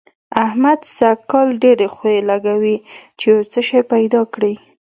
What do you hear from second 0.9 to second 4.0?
سږ کال ډېرې خوې لګوي چي يو شی